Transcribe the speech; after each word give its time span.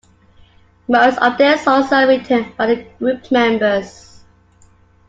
Most 0.87 1.19
of 1.19 1.37
their 1.37 1.59
songs 1.59 1.91
are 1.91 2.07
written 2.07 2.51
by 2.57 2.65
the 2.73 2.83
group 2.97 3.29
members. 3.31 4.23